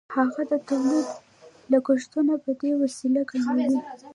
[0.15, 1.07] هغه د تولید
[1.71, 3.75] لګښتونه په دې وسیله کموي